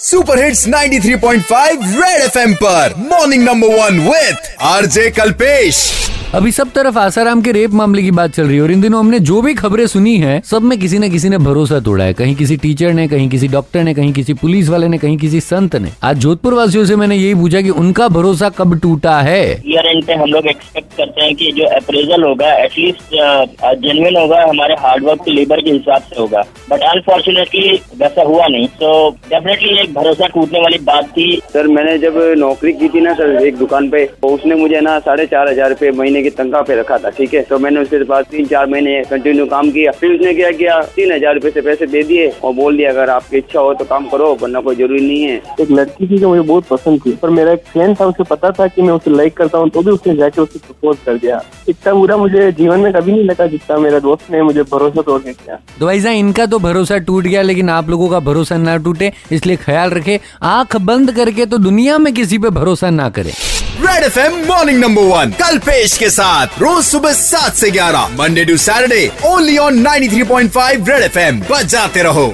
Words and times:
Super 0.00 0.44
hits 0.44 0.66
93.5 0.68 1.84
red 2.00 2.20
FM 2.22 2.52
पर। 2.54 2.94
Morning 2.98 3.42
number 3.44 3.68
one 3.68 4.00
with 4.00 4.50
RJ 4.60 5.10
Kalpesh 5.10 5.78
अभी 6.34 6.50
सब 6.52 6.70
तरफ़ 6.74 6.96
आसाराम 6.98 7.40
के 7.42 7.52
रेप 7.52 7.70
मामले 7.70 8.02
की 8.02 8.10
बात 8.10 8.30
चल 8.30 8.46
रही 8.46 8.56
है 8.56 8.62
और 8.62 8.70
इन 8.70 8.80
दिनों 8.80 9.00
हमने 9.00 9.18
जो 9.20 9.40
भी 9.42 9.52
खबरें 9.54 9.86
सुनी 9.86 10.16
है 10.18 10.40
सब 10.44 10.62
में 10.62 10.78
किसी 10.78 10.98
न 10.98 11.08
किसी 11.10 11.28
ने 11.28 11.38
भरोसा 11.38 11.78
तोड़ा 11.80 12.04
है। 12.04 12.14
कहीं 12.14 12.34
किसी 12.36 12.56
टीचर 12.56 12.92
ने 12.92 13.06
कहीं 13.08 13.28
किसी 13.30 13.48
डॉक्टर 13.48 13.82
ने 13.82 13.94
कहीं 13.94 14.12
किसी 14.12 14.34
पुलिस 14.34 14.68
वाले 14.68 14.88
ने 14.88 14.98
कहीं 14.98 15.16
किसी 15.18 15.40
संत 15.40 15.76
ने। 15.76 15.90
आज 16.04 16.16
जोधपुर 16.18 16.54
वासियों 16.54 16.84
से 16.84 16.96
मैंने 16.96 17.16
यही 17.16 17.34
पूछा 17.34 17.60
कि 17.60 17.70
उनका 17.72 18.08
भरोसा 18.08 18.48
कब 18.58 18.74
टूटा 18.80 19.20
है? 19.20 19.44
ईयर 19.66 19.86
एंड 19.86 20.02
पे 20.06 20.14
हम 20.14 20.30
लोग 20.30 20.46
एक्सपेक्ट 20.46 20.96
करते 20.96 21.24
हैं 21.24 21.34
कि 21.36 21.52
जो 21.52 21.66
अप्रेजल 21.76 22.24
होगा 22.24 22.52
एटलीस्ट 22.64 23.14
जेनुअन 23.76 24.16
होगा 24.16 24.42
हमारे 24.42 24.74
हार्डवर्क 24.80 25.22
के 25.24 25.30
लेबर 25.30 25.60
के 25.60 25.70
हिसाब 25.70 26.02
से 26.02 26.20
होगा। 26.20 26.42
बट 26.70 26.82
अनफॉर्चुनेटली 26.90 27.80
वैसा 27.98 28.22
हुआ 28.24 28.46
नहीं। 28.48 28.66
तो 28.82 29.08
डेफिनेटली 29.28 29.78
एक 29.82 29.94
भरोसा 29.94 30.26
टूटने 30.34 30.60
वाली 30.60 30.78
बात 30.90 31.08
थी। 31.16 31.30
सर 31.52 31.68
मैंने 31.68 31.96
जब 32.00 32.20
नौकरी 32.38 32.72
की 32.74 32.88
थी 32.88 33.00
ना 33.00 33.14
सर 33.14 33.40
एक 33.46 33.56
दुकान 33.58 33.88
पे 33.90 34.04
तो 34.22 34.34
उसने 34.34 34.54
मुझे 34.56 34.80
ना 34.80 34.98
साढ़े 35.00 35.26
चार 35.26 35.50
हज़ार 35.50 35.68
रूपए 35.70 35.90
महीने 35.92 36.15
की 36.22 36.30
तनख्वाह 36.32 36.62
पे 36.62 36.76
रखा 36.76 36.98
था 36.98 37.10
ठीक 37.10 37.34
है? 37.34 37.42
तो 37.42 37.58
मैंने 37.58 37.80
उसके 37.80 38.02
बाद 38.04 38.24
तीन 38.30 38.46
चार 38.46 38.66
महीने 38.68 39.02
कंटिन्यू 39.10 39.46
काम 39.46 39.70
किया। 39.70 39.92
फिर 39.92 40.12
उसने 40.12 40.34
क्या 40.34 40.50
किया? 40.52 40.80
तीन 40.96 41.12
हज़ार 41.12 41.34
रूपए 41.34 41.50
से 41.50 41.60
पैसे 41.62 41.86
दे 41.86 42.02
दिए 42.04 42.28
और 42.44 42.52
बोल 42.54 42.76
दिया 42.76 42.90
अगर 42.90 43.10
आपकी 43.10 43.36
इच्छा 43.38 43.60
हो 43.60 43.72
तो 43.74 43.84
काम 43.86 44.06
करो 44.08 44.32
वरना 44.42 44.60
कोई 44.60 44.76
ज़रूरी 44.76 45.00
नहीं 45.00 45.22
है। 45.22 45.40
एक 45.60 45.70
लड़की 45.70 46.06
थी 46.06 46.18
जो 46.18 46.28
मुझे 46.28 46.42
बहुत 46.42 46.66
पसंद 46.66 47.00
थी 47.06 47.12
पर 47.22 47.30
मेरा 47.30 47.52
एक 47.52 47.64
फ्रेंड 47.66 47.96
था 48.00 48.06
उसे 48.06 48.24
पता 48.26 48.50
था 48.52 48.66
की 48.68 48.82
मैं 48.82 48.94
उसे 48.94 49.10
लाइक 49.10 49.36
करता 49.36 49.58
हूँ 49.58 49.70
तो 49.70 49.82
भी 49.82 49.90
उसने 49.90 50.16
जाके 50.16 50.40
उसे 50.40 50.58
प्रपोज 50.58 50.96
कर 51.06 51.18
दिया। 51.18 51.40
इतना 51.68 51.94
बुरा 51.94 52.16
मुझे 52.16 52.50
जीवन 52.54 52.80
में 52.80 52.92
कभी 52.92 53.12
नहीं 53.12 53.24
लगा 53.24 53.46
जितना 53.46 53.78
मेरा 53.78 53.98
दोस्त 54.00 54.30
ने 54.30 54.42
मुझे 54.42 54.62
भरोसा 54.64 55.02
तोड़ 55.02 55.20
के 55.22 55.32
किया। 55.34 55.60
तो 55.80 55.86
भाई 55.86 56.18
इनका 56.18 56.46
तो 56.46 56.58
भरोसा 56.60 56.98
टूट 57.00 57.24
गया 57.24 57.42
लेकिन 57.42 57.70
आप 57.70 57.90
लोगों 57.90 58.08
का 58.08 58.20
भरोसा 58.22 58.56
ना 58.58 58.76
टूटे 58.78 59.12
इसलिए 59.32 59.56
ख्याल 59.58 59.90
रखे 59.90 60.18
आँख 60.44 60.76
बंद 60.82 61.12
करके 61.12 61.46
तो 61.46 61.58
दुनिया 61.60 61.98
में 61.98 62.12
किसी 62.14 62.38
पे 62.38 62.50
भरोसा 62.52 62.90
ना 62.92 63.08
करें। 63.10 63.32
Red 63.76 64.04
F 64.04 64.18
M 64.18 64.36
morning 64.46 64.78
number 64.80 65.02
one 65.02 65.30
Kalpesh 65.58 65.96
के 65.98 66.08
साथ। 66.10 66.58
रोज 66.58 66.84
सुबह 66.84 67.12
सात 67.12 67.54
से 67.54 67.70
ग्यारह 67.70 68.16
Monday 68.18 68.44
to 68.44 68.56
Saturday 68.56 69.10
only 69.24 69.56
on 69.58 69.86
93.5 69.86 70.88
red 70.88 71.02
F 71.02 71.18
M 71.18 71.40
बजाते 71.50 72.02
रहो। 72.02 72.28